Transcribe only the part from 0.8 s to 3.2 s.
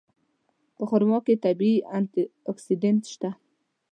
خرما کې طبیعي انټي اکسېډنټ